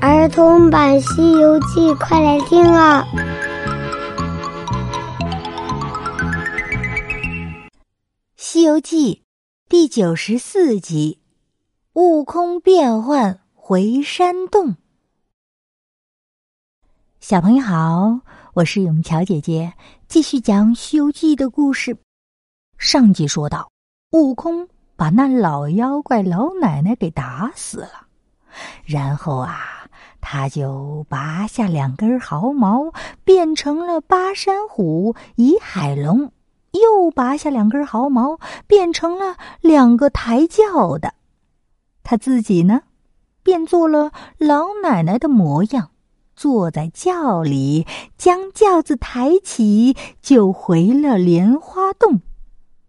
[0.00, 3.02] 儿童版《西游记》，快来听啊！
[8.36, 9.14] 《西游记》
[9.68, 11.18] 第九十四集：
[11.94, 14.76] 悟空变换回山洞。
[17.18, 18.20] 小朋友好，
[18.54, 19.72] 我是永桥姐姐，
[20.06, 21.96] 继续讲《西游记》的故事。
[22.76, 23.68] 上集说到，
[24.12, 28.06] 悟空把那老妖怪老奶奶给打死了，
[28.84, 29.74] 然后啊。
[30.30, 32.92] 他就拔下两根毫毛，
[33.24, 36.28] 变成了巴山虎、倚海龙；
[36.72, 41.14] 又拔下两根毫毛，变成了两个抬轿的。
[42.02, 42.82] 他自己呢，
[43.42, 45.92] 变做了老奶奶的模样，
[46.36, 47.86] 坐在轿里，
[48.18, 52.20] 将轿子抬起，就回了莲花洞。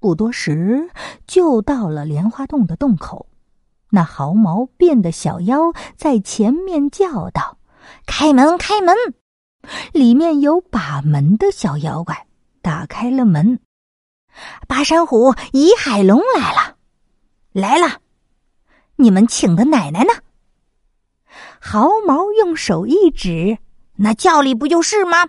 [0.00, 0.90] 不多时，
[1.28, 3.26] 就到了莲花洞的洞口。
[3.90, 7.58] 那毫毛变的小妖在前面叫道
[8.06, 8.94] ：“开门，开门！”
[9.92, 12.26] 里面有把门的小妖怪
[12.62, 13.60] 打开了门。
[14.68, 16.76] 巴山虎、倚海龙来了，
[17.52, 18.00] 来了！
[18.96, 20.12] 你们请的奶奶呢？
[21.60, 23.58] 毫毛用手一指，
[23.96, 25.28] 那轿里不就是吗？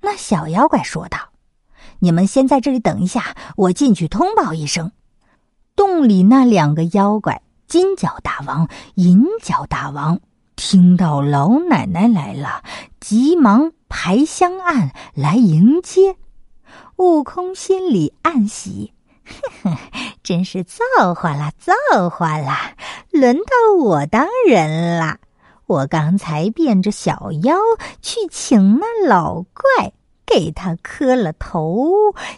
[0.00, 1.32] 那小妖怪说道
[2.00, 4.90] ：“你们先在这里等一下，我进去通报一声。”
[5.80, 10.20] 洞里那两个妖怪金角大王、银角大王
[10.54, 12.62] 听到老奶奶来了，
[13.00, 16.16] 急忙排香案来迎接。
[16.96, 18.92] 悟空心里暗喜，
[19.24, 19.78] 呵呵，
[20.22, 22.52] 真是造化了，造化了！
[23.10, 25.16] 轮到我当人了。
[25.64, 27.56] 我刚才变着小妖
[28.02, 29.94] 去请那老怪，
[30.26, 31.90] 给他磕了头，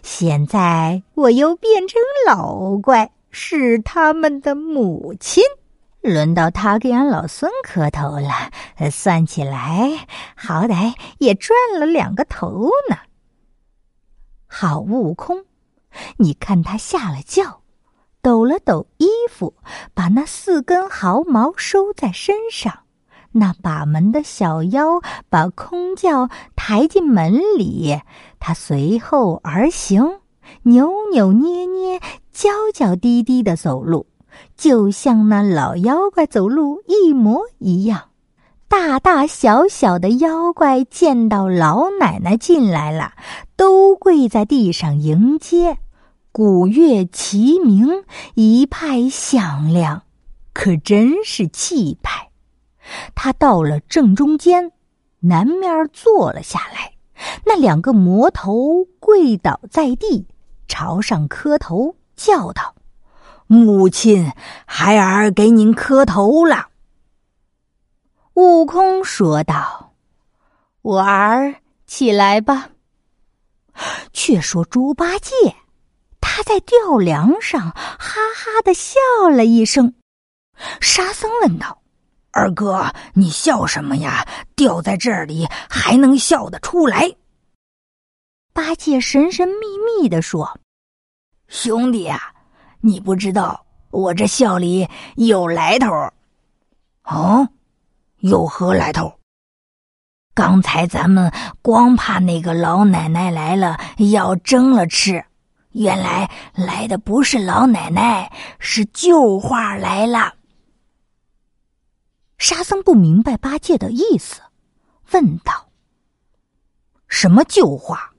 [0.04, 3.10] 现在我又变成老怪。
[3.32, 5.42] 是他们的母亲，
[6.02, 8.30] 轮到他给俺老孙磕头了。
[8.90, 12.96] 算起来，好歹也赚了两个头呢。
[14.46, 15.44] 好悟空，
[16.18, 17.62] 你看他下了轿，
[18.20, 19.54] 抖了抖衣服，
[19.94, 22.80] 把那四根毫毛收在身上。
[23.34, 25.00] 那把门的小妖
[25.30, 27.98] 把空轿抬进门里，
[28.38, 30.20] 他随后而行。
[30.62, 32.00] 扭扭捏捏、
[32.32, 34.06] 娇娇滴滴的走路，
[34.56, 38.10] 就像那老妖怪走路一模一样。
[38.68, 43.12] 大大小小的妖怪见到老奶奶进来了，
[43.54, 45.76] 都跪在地上迎接，
[46.32, 50.04] 鼓乐齐鸣，一派响亮，
[50.54, 52.30] 可真是气派。
[53.14, 54.72] 他到了正中间，
[55.20, 56.94] 南面坐了下来，
[57.44, 60.26] 那两个魔头跪倒在地。
[60.72, 62.74] 朝上磕头，叫道
[63.46, 64.32] ：“母亲，
[64.64, 66.68] 孩儿给您磕头了。”
[68.32, 69.92] 悟空说道
[70.80, 71.56] ：“我儿
[71.86, 72.70] 起来吧。”
[74.14, 75.54] 却说猪八戒，
[76.22, 78.96] 他在吊梁上哈哈的笑
[79.30, 79.92] 了一声。
[80.80, 81.82] 沙僧问道
[82.32, 84.26] ：“二哥，你笑什么呀？
[84.56, 87.14] 吊在这里还能笑得出来？”
[88.54, 89.66] 八戒神神秘
[90.00, 90.58] 秘的说。
[91.52, 92.18] 兄弟啊，
[92.80, 95.92] 你不知道我这笑里有来头，
[97.04, 97.46] 哦，
[98.20, 99.20] 有何来头？
[100.32, 101.30] 刚才咱们
[101.60, 105.26] 光怕那个老奶奶来了要蒸了吃，
[105.72, 110.32] 原来来的不是老奶奶，是旧话来了。
[112.38, 114.40] 沙僧不明白八戒的意思，
[115.10, 115.68] 问道
[117.08, 118.10] ：“什么旧话？”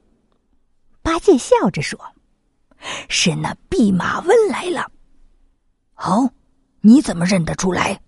[1.02, 2.00] 八戒笑着说。
[3.10, 4.90] 是那弼马温来了。
[5.96, 6.30] 哦，
[6.82, 8.00] 你怎么认得出来？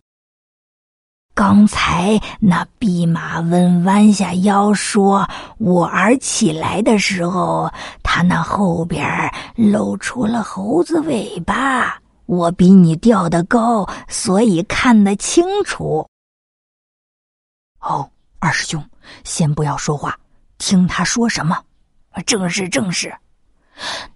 [1.34, 7.70] 刚才那弼马温弯下腰说：“我儿起来的时候，
[8.02, 9.06] 他那后边
[9.56, 12.00] 露出了猴子尾巴。
[12.26, 16.08] 我比你吊得高，所以看得清楚。”
[17.82, 18.82] 哦，二师兄，
[19.26, 20.18] 先不要说话，
[20.58, 21.62] 听他说什么。
[22.26, 23.14] 正是，正是。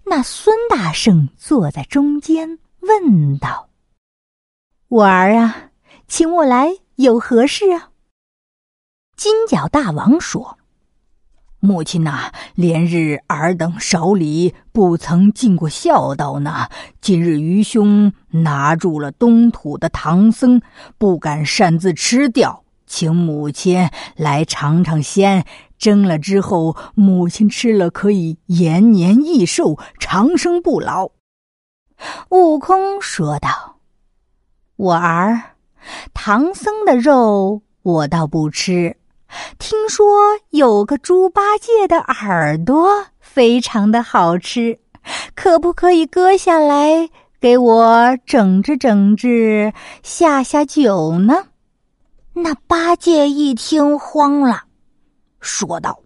[0.06, 3.70] 那孙大圣坐在中间，问道
[4.90, 5.72] ：“我儿啊，
[6.08, 7.90] 请我来有何事啊？”
[9.16, 10.58] 金角大王说
[11.60, 16.70] ：“母亲呐，连日尔等少礼，不曾尽过孝道呢。
[17.02, 20.62] 今日愚兄拿住了东土的唐僧，
[20.98, 25.46] 不敢擅自吃掉，请母亲来尝尝鲜。”
[25.80, 31.10] 蒸了之后，母亲吃了可以延年益寿、长生不老。
[32.30, 33.78] 悟空说道
[34.76, 35.56] ：“我儿，
[36.14, 38.98] 唐僧的肉我倒不吃。
[39.58, 40.06] 听说
[40.50, 44.80] 有个猪八戒的耳朵非常的好吃，
[45.36, 47.10] 可不可以割下来
[47.40, 49.72] 给我整治整治，
[50.02, 51.46] 下下酒呢？
[52.34, 54.64] 那八戒一听慌了，
[55.40, 56.00] 说道：“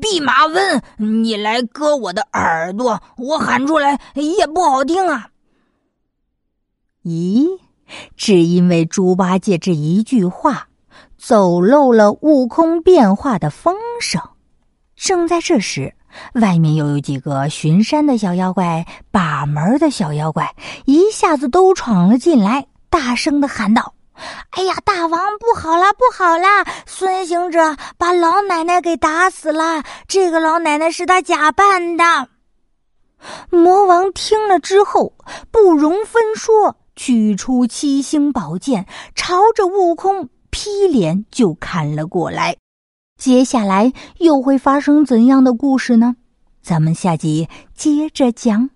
[0.00, 5.28] 弼马温，你来割我的耳朵，我喊出来也不好听啊。”
[7.04, 7.46] 咦，
[8.16, 10.68] 只因为猪八戒这一句话。
[11.16, 14.20] 走漏了悟空变化的风声。
[14.96, 15.94] 正在这时，
[16.34, 23.94] 外面又有几个巡山的小妖怪、把门的小妖怪，一下子都闯了进来，大声的喊道
[24.50, 26.64] ：“哎呀，大王不好啦，不好啦！
[26.86, 32.28] 孙行者把老奶奶给打死了，这个老奶奶是他假扮的。”
[33.50, 35.14] 魔王听了之后，
[35.50, 40.28] 不容分说，取出七星宝剑，朝着悟空。
[40.54, 42.58] 劈脸就砍了过来，
[43.18, 46.14] 接下来又会发生怎样的故事呢？
[46.60, 48.68] 咱们下集接着讲。